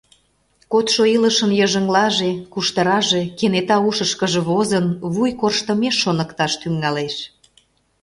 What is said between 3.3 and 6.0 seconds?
кенета ушышкыжо возын, вуй корштымеш